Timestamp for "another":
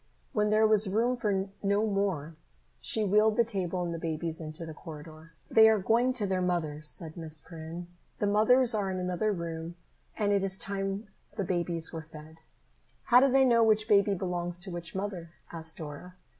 8.97-9.31